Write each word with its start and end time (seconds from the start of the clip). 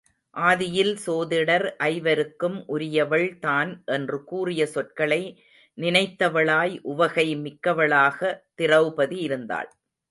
ஆதியில் 0.35 0.93
சோதிடர் 1.05 1.65
ஐவருக்கும் 1.87 2.57
உரியவள் 2.67 3.27
தான் 3.39 3.71
என்று 3.87 4.19
கூறிய 4.23 4.65
சொற்களை 4.67 5.21
நினைத்தவளாய் 5.77 6.75
உவகை 6.91 7.27
மிக்கவளாக 7.43 8.19
திரெளபதி 8.55 9.19
இருந்தாள். 9.19 9.69